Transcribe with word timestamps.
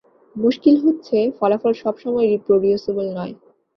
মুশকিল 0.35 0.75
হচ্ছে, 0.85 1.17
ফলাফল 1.37 1.73
সবসময় 1.83 2.27
রিপ্রডিউসিবল 2.27 3.07
নয়। 3.17 3.33